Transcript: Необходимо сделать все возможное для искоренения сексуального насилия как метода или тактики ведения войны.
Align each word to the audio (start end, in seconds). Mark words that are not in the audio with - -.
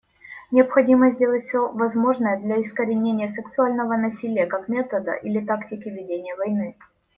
Необходимо 0.49 1.11
сделать 1.11 1.43
все 1.43 1.71
возможное 1.71 2.39
для 2.39 2.59
искоренения 2.59 3.27
сексуального 3.27 3.95
насилия 3.97 4.47
как 4.47 4.67
метода 4.67 5.11
или 5.13 5.45
тактики 5.45 5.89
ведения 5.89 6.35
войны. 6.37 6.75